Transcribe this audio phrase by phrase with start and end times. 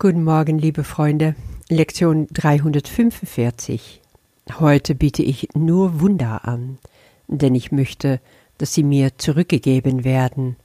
[0.00, 1.36] Guten Morgen, liebe Freunde.
[1.70, 4.00] Lektion 345.
[4.58, 6.78] Heute biete ich nur Wunder an,
[7.28, 8.20] denn ich möchte,
[8.58, 10.56] dass sie mir zurückgegeben werden.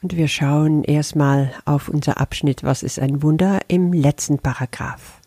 [0.00, 5.20] Und wir schauen erstmal auf unser Abschnitt Was ist ein Wunder im letzten Paragraph.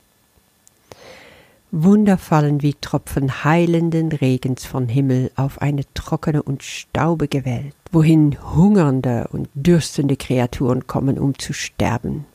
[1.71, 8.37] Wunder fallen wie Tropfen heilenden Regens vom Himmel auf eine trockene und staubige Welt, wohin
[8.55, 12.25] hungernde und dürstende Kreaturen kommen, um zu sterben.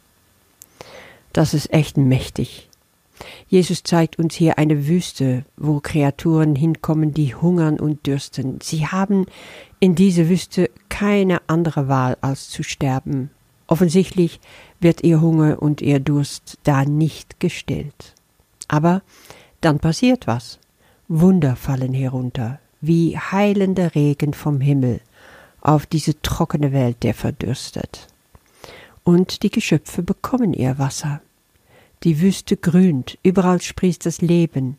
[1.34, 2.70] Das ist echt mächtig.
[3.48, 8.60] Jesus zeigt uns hier eine Wüste, wo Kreaturen hinkommen, die hungern und dürsten.
[8.62, 9.26] Sie haben
[9.80, 13.30] in dieser Wüste keine andere Wahl als zu sterben.
[13.66, 14.40] Offensichtlich
[14.80, 18.14] wird ihr Hunger und ihr Durst da nicht gestillt.
[18.68, 19.02] Aber
[19.60, 20.60] dann passiert was.
[21.08, 25.00] Wunder fallen herunter, wie heilender Regen vom Himmel
[25.60, 28.13] auf diese trockene Welt, der verdürstet
[29.04, 31.20] und die Geschöpfe bekommen ihr Wasser.
[32.02, 34.78] Die Wüste grünt, überall sprießt das Leben.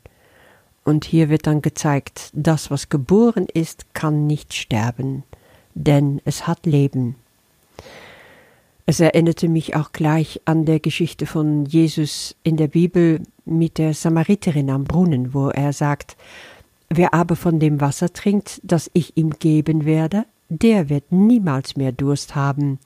[0.84, 5.23] Und hier wird dann gezeigt, das, was geboren ist, kann nicht sterben,
[5.73, 7.16] denn es hat Leben.
[8.86, 13.95] Es erinnerte mich auch gleich an der Geschichte von Jesus in der Bibel mit der
[13.95, 16.17] Samariterin am Brunnen, wo er sagt,
[16.89, 21.92] Wer aber von dem Wasser trinkt, das ich ihm geben werde, der wird niemals mehr
[21.92, 22.80] Durst haben,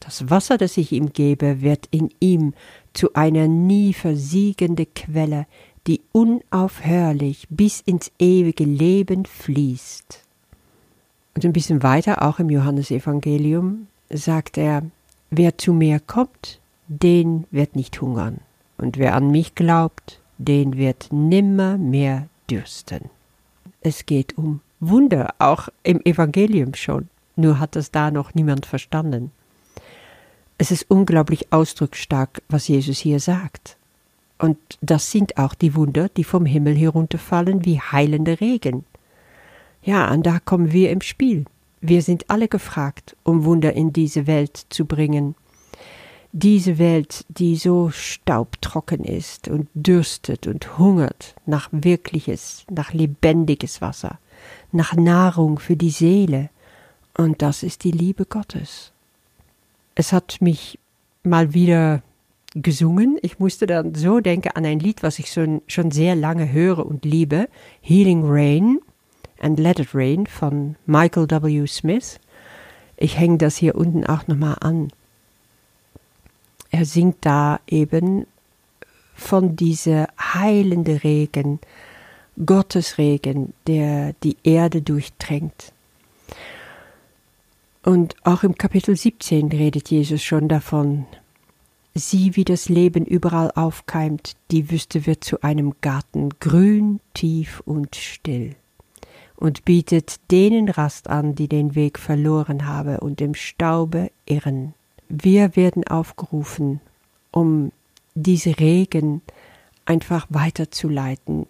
[0.00, 2.54] das Wasser, das ich ihm gebe, wird in ihm
[2.92, 5.46] zu einer nie versiegende Quelle,
[5.86, 10.22] die unaufhörlich bis ins ewige Leben fließt.
[11.34, 14.82] Und ein bisschen weiter, auch im Johannesevangelium, sagt er,
[15.30, 18.38] wer zu mir kommt, den wird nicht hungern,
[18.76, 23.10] und wer an mich glaubt, den wird nimmer mehr dürsten.
[23.80, 29.32] Es geht um Wunder, auch im Evangelium schon, nur hat es da noch niemand verstanden.
[30.60, 33.76] Es ist unglaublich ausdrucksstark, was Jesus hier sagt.
[34.38, 38.84] Und das sind auch die Wunder, die vom Himmel herunterfallen wie heilende Regen.
[39.84, 41.44] Ja, und da kommen wir im Spiel.
[41.80, 45.36] Wir sind alle gefragt, um Wunder in diese Welt zu bringen.
[46.32, 54.18] Diese Welt, die so staubtrocken ist und dürstet und hungert nach wirkliches, nach lebendiges Wasser,
[54.72, 56.50] nach Nahrung für die Seele.
[57.16, 58.92] Und das ist die Liebe Gottes
[59.98, 60.78] es hat mich
[61.24, 62.02] mal wieder
[62.54, 63.18] gesungen.
[63.20, 66.86] Ich musste dann so denken an ein Lied, was ich schon, schon sehr lange höre
[66.86, 67.48] und liebe.
[67.80, 68.78] Healing Rain
[69.40, 71.66] and Let It Rain von Michael W.
[71.66, 72.20] Smith.
[72.96, 74.92] Ich hänge das hier unten auch nochmal an.
[76.70, 78.26] Er singt da eben
[79.16, 81.58] von dieser heilende Regen,
[82.46, 85.72] Gottes Regen, der die Erde durchdrängt.
[87.82, 91.06] Und auch im Kapitel 17 redet Jesus schon davon.
[91.94, 97.96] Sieh, wie das Leben überall aufkeimt, die Wüste wird zu einem Garten, grün, tief und
[97.96, 98.54] still,
[99.36, 104.74] und bietet denen Rast an, die den Weg verloren haben und im Staube irren.
[105.08, 106.80] Wir werden aufgerufen,
[107.30, 107.72] um
[108.14, 109.22] diese Regen
[109.86, 111.46] einfach weiterzuleiten,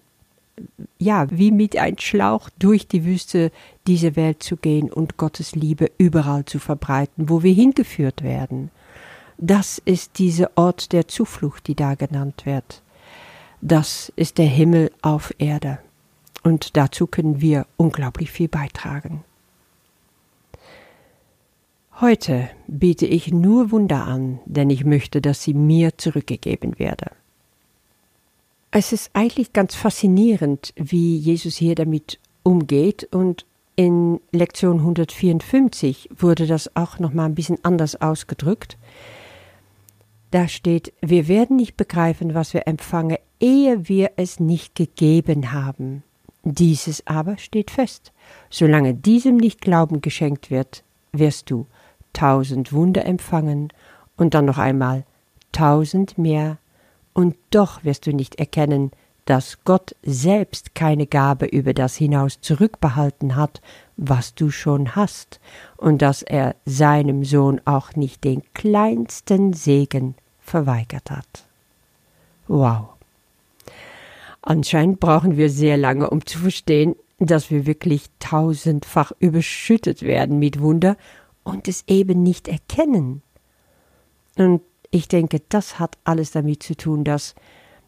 [0.99, 3.51] ja, wie mit einem Schlauch durch die Wüste
[3.87, 8.71] diese Welt zu gehen und Gottes Liebe überall zu verbreiten, wo wir hingeführt werden.
[9.39, 12.83] Das ist dieser Ort der Zuflucht, die da genannt wird.
[13.61, 15.79] Das ist der Himmel auf Erde.
[16.43, 19.25] Und dazu können wir unglaublich viel beitragen.
[22.01, 27.11] Heute biete ich nur Wunder an, denn ich möchte, dass sie mir zurückgegeben werden.
[28.71, 33.47] Es ist eigentlich ganz faszinierend, wie Jesus hier damit umgeht und
[33.77, 38.77] in Lektion 154 wurde das auch noch mal ein bisschen anders ausgedrückt.
[40.31, 46.03] Da steht, wir werden nicht begreifen, was wir empfangen, ehe wir es nicht gegeben haben.
[46.43, 48.13] Dieses aber steht fest.
[48.51, 51.67] Solange diesem nicht Glauben geschenkt wird, wirst du
[52.13, 53.73] tausend Wunder empfangen
[54.17, 55.05] und dann noch einmal
[55.53, 56.59] tausend mehr
[57.19, 58.93] und doch wirst du nicht erkennen,
[59.25, 63.61] dass Gott selbst keine Gabe über das hinaus zurückbehalten hat,
[63.97, 65.41] was du schon hast,
[65.77, 71.43] und dass er seinem Sohn auch nicht den kleinsten Segen verweigert hat.
[72.47, 72.91] Wow.
[74.41, 80.61] Anscheinend brauchen wir sehr lange, um zu verstehen, dass wir wirklich tausendfach überschüttet werden mit
[80.61, 80.97] Wunder
[81.43, 83.23] und es eben nicht erkennen.
[84.37, 87.35] Und ich denke, das hat alles damit zu tun, dass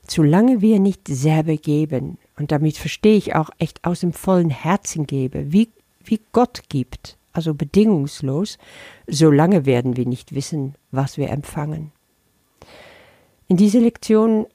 [0.06, 5.06] solange wir nicht selber geben, und damit verstehe ich auch echt aus dem vollen Herzen
[5.06, 5.70] gebe, wie,
[6.05, 8.58] wie Gott gibt, also bedingungslos,
[9.06, 11.93] solange werden wir nicht wissen, was wir empfangen.
[13.46, 14.46] In dieser Lektion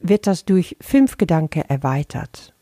[0.00, 2.52] wird das durch fünf Gedanken erweitert.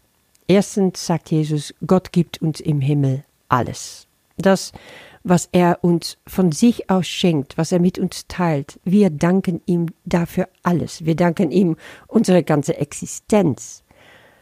[0.49, 4.06] Erstens sagt Jesus, Gott gibt uns im Himmel alles.
[4.37, 4.72] Das,
[5.28, 9.88] was er uns von sich aus schenkt, was er mit uns teilt, wir danken ihm
[10.05, 11.05] dafür alles.
[11.05, 11.76] Wir danken ihm
[12.06, 13.82] unsere ganze Existenz.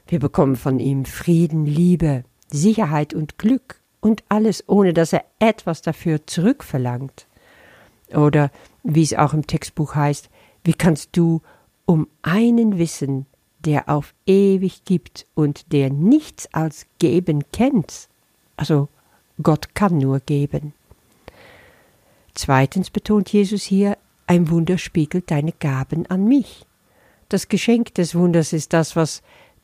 [0.06, 5.80] Wir bekommen von ihm Frieden, Liebe, Sicherheit und Glück und alles, ohne dass er etwas
[5.80, 7.28] dafür zurückverlangt.
[8.14, 8.50] Oder,
[8.82, 10.28] wie es auch im Textbuch heißt,
[10.64, 11.40] wie kannst du
[11.86, 13.24] um einen wissen,
[13.60, 18.10] der auf ewig gibt und der nichts als geben kennt?
[18.58, 18.90] Also,
[19.42, 20.72] Gott kann nur geben.
[22.34, 23.96] Zweitens betont Jesus hier,
[24.26, 26.64] ein Wunder spiegelt deine Gaben an mich.
[27.28, 29.22] Das Geschenk des Wunders ist das, was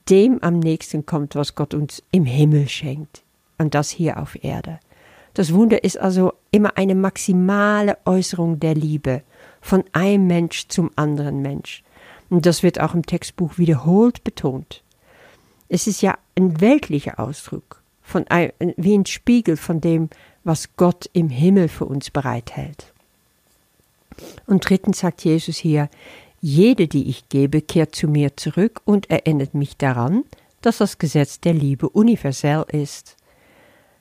[0.09, 3.23] dem am nächsten kommt, was Gott uns im Himmel schenkt.
[3.59, 4.81] Und das hier auf Erde.
[5.35, 9.23] Das Wunder ist also immer eine maximale Äußerung der Liebe
[9.61, 11.85] von einem Mensch zum anderen Mensch.
[12.29, 14.83] Und das wird auch im Textbuch wiederholt betont.
[15.69, 17.80] Es ist ja ein weltlicher Ausdruck,
[18.11, 20.11] von ein, wie ein Spiegel von dem,
[20.45, 22.93] was Gott im Himmel für uns bereithält.
[24.47, 25.89] Und drittens sagt Jesus hier,
[26.41, 30.25] jede, die ich gebe, kehrt zu mir zurück und erinnert mich daran,
[30.63, 33.17] dass das Gesetz der Liebe universell ist.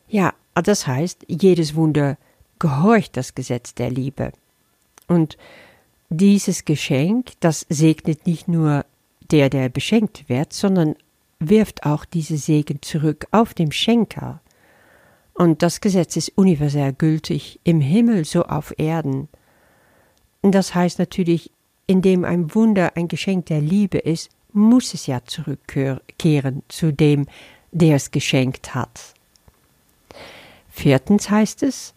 [0.08, 2.18] Ja, das heißt, jedes Wunder
[2.60, 4.32] gehorcht das Gesetz der Liebe.
[5.08, 5.38] Und
[6.10, 8.86] dieses Geschenk, das segnet nicht nur
[9.32, 10.96] der, der beschenkt wird, sondern
[11.40, 14.42] wirft auch diese Segen zurück auf den Schenker.
[15.34, 19.30] Und das Gesetz ist universell gültig, im Himmel so auf Erden.
[20.42, 21.52] Das heißt natürlich,
[21.88, 27.28] indem ein Wunder ein Geschenk der Liebe ist, muss es ja zurückkehren zu dem,
[27.72, 29.14] der es geschenkt hat.
[30.70, 31.94] Viertens heißt es,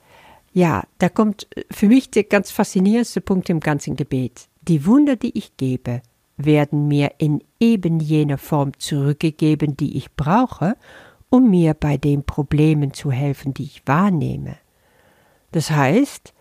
[0.53, 4.49] ja, da kommt für mich der ganz faszinierendste Punkt im ganzen Gebet.
[4.63, 6.03] Die Wunder, die ich gebe,
[6.37, 10.77] werden mir in eben jener Form zurückgegeben, die ich brauche,
[11.31, 14.57] um mir bei den Problemen zu helfen, die ich wahrnehme.
[15.53, 16.35] Das heißt,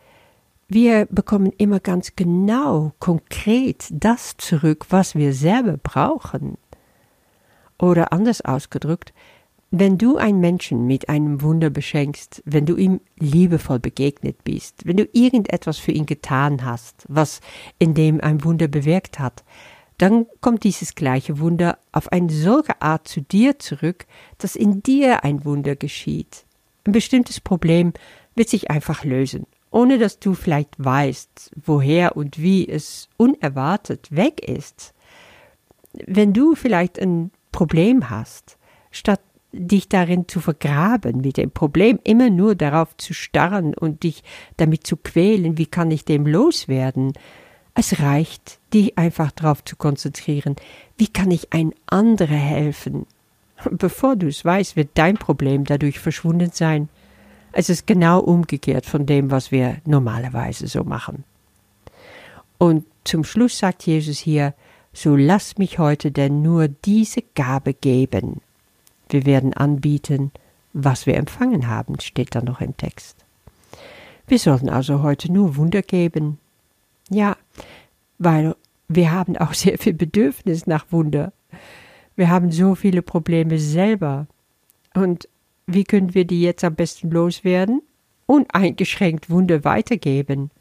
[0.68, 6.58] wir bekommen immer ganz genau, konkret das zurück, was wir selber brauchen.
[7.78, 9.14] Oder anders ausgedrückt,
[9.72, 14.98] wenn du einen Menschen mit einem Wunder beschenkst, wenn du ihm liebevoll begegnet bist, wenn
[14.98, 17.40] du irgendetwas für ihn getan hast, was
[17.80, 19.46] in dem ein Wunder bewirkt hat,
[20.01, 24.07] dann kommt dieses gleiche Wunder auf eine solche Art zu dir zurück,
[24.39, 26.45] dass in dir ein Wunder geschieht.
[26.86, 27.94] Ein bestimmtes Problem
[28.33, 34.42] wird sich einfach lösen, ohne dass du vielleicht weißt, woher und wie es unerwartet weg
[34.42, 34.95] ist.
[35.94, 38.57] Wenn du vielleicht ein Problem hast,
[38.89, 39.21] statt
[39.51, 44.24] dich darin zu vergraben, mit dem Problem immer nur darauf zu starren und dich
[44.57, 47.13] damit zu quälen, wie kann ich dem loswerden.
[47.74, 50.56] Es reicht, dich einfach darauf zu konzentrieren,
[50.98, 53.06] wie kann ich ein anderer helfen.
[53.70, 56.90] Bevor du es weißt, wird dein Problem dadurch verschwunden sein.
[57.54, 61.24] Es ist genau umgekehrt von dem, was wir normalerweise so machen.
[62.58, 64.54] Und zum Schluss sagt Jesus hier,
[64.94, 68.42] so lass mich heute denn nur diese Gabe geben,
[69.10, 70.32] wir werden anbieten,
[70.74, 73.18] was wir empfangen haben, steht da noch im Text.
[74.28, 76.38] Wir sollten also heute nur Wunder geben.
[77.12, 77.36] Ja,
[78.18, 78.56] weil
[78.88, 81.34] wir haben auch sehr viel Bedürfnis nach Wunder.
[82.15, 84.27] Wir haben so viele Probleme selber.
[84.94, 85.27] Und
[85.68, 87.82] wie können wir die jetzt am besten loswerden?
[88.25, 90.51] Uneingeschränkt Wunder weitergeben.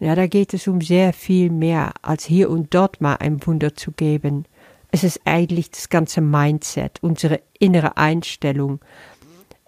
[0.00, 3.74] Ja, da geht es um sehr viel mehr, als hier und dort mal ein Wunder
[3.74, 4.44] zu geben.
[4.90, 8.80] Es ist eigentlich das ganze Mindset, unsere innere Einstellung.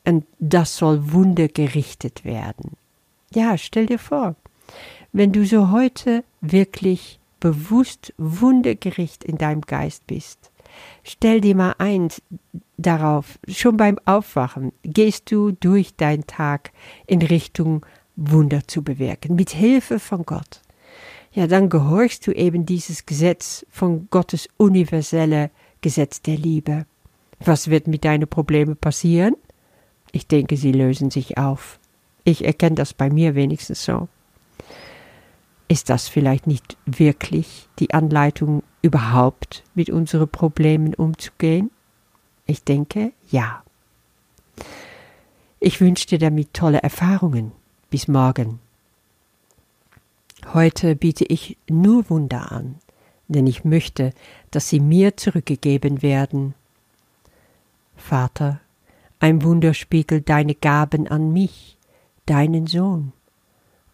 [0.04, 2.72] Und das soll wundergerichtet werden.
[3.34, 4.36] Ja, stell dir vor,
[5.16, 10.50] wenn du so heute wirklich bewusst wundergericht in deinem Geist bist,
[11.04, 12.08] stell dir mal ein
[12.76, 16.72] darauf, schon beim Aufwachen gehst du durch deinen Tag
[17.06, 17.84] in Richtung
[18.16, 20.62] Wunder zu bewirken, mit Hilfe von Gott
[21.36, 25.50] ja, dann gehorchst du eben dieses Gesetz von Gottes universelle
[25.82, 26.86] Gesetz der Liebe.
[27.40, 29.36] Was wird mit deinen Problemen passieren?
[30.12, 31.78] Ich denke, sie lösen sich auf.
[32.24, 34.08] Ich erkenne das bei mir wenigstens so.
[35.68, 41.70] Ist das vielleicht nicht wirklich die Anleitung, überhaupt mit unseren Problemen umzugehen?
[42.46, 43.64] Ich denke, ja.
[45.58, 47.50] Ich wünsche dir damit tolle Erfahrungen.
[47.90, 48.60] Bis morgen.
[50.54, 52.76] Heute biete ich nur Wunder an,
[53.26, 54.12] denn ich möchte,
[54.52, 56.54] dass sie mir zurückgegeben werden.
[57.96, 58.60] Vater,
[59.18, 61.76] ein Wunder spiegelt deine Gaben an mich,
[62.26, 63.12] deinen Sohn.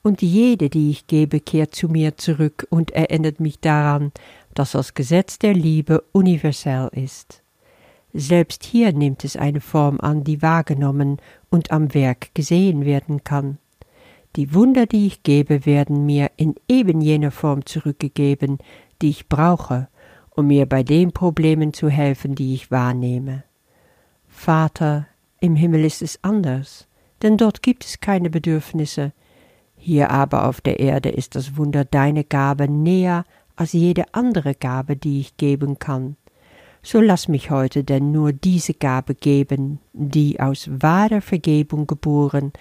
[0.02, 4.12] Und jede, die ich gebe, kehrt zu mir zurück und erinnert mich daran,
[4.54, 7.42] dass das Gesetz der Liebe universell ist.
[8.12, 11.18] Selbst hier nimmt es eine Form an, die wahrgenommen
[11.50, 13.58] und am Werk gesehen werden kann.
[14.36, 18.58] Die Wunder, die ich gebe, werden mir in eben jener Form zurückgegeben,
[19.00, 19.88] die ich brauche,
[20.30, 23.44] um mir bei den Problemen zu helfen, die ich wahrnehme.
[24.28, 25.06] Vater,
[25.40, 26.86] im Himmel ist es anders,
[27.22, 29.12] denn dort gibt es keine Bedürfnisse.
[29.84, 33.24] Hier aber auf der Erde ist das Wunder deine Gabe näher
[33.56, 36.14] als jede andere Gabe, die ich geben kann.
[36.84, 42.52] So lass mich heute denn nur diese Gabe geben, die aus wahrer Vergebung geboren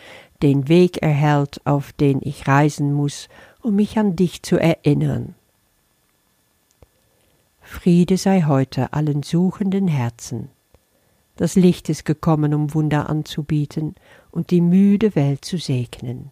[0.42, 3.30] den Weg erhält, auf den ich reisen muss,
[3.62, 5.36] um mich an dich zu erinnern.
[7.62, 10.50] Friede sei heute allen suchenden Herzen.
[11.36, 13.94] Das Licht ist gekommen, um Wunder anzubieten
[14.32, 16.32] und die müde Welt zu segnen.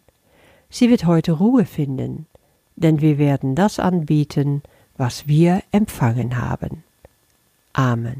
[0.69, 2.27] Sie wird heute Ruhe finden,
[2.75, 4.61] denn wir werden das anbieten,
[4.97, 6.83] was wir empfangen haben.
[7.73, 8.17] Amen.